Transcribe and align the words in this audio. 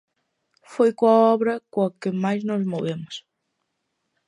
Foi 0.73 0.89
coa 0.99 1.17
obra 1.35 1.53
coa 1.73 1.89
que 2.01 2.11
máis 2.23 2.41
nos 2.49 2.63
movemos. 2.71 3.15